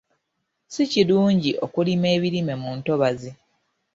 Si 0.73 0.83
kirungi 0.91 1.51
okulima 1.65 2.07
ebirime 2.15 2.53
mu 2.61 2.71
ntobazi. 2.77 3.29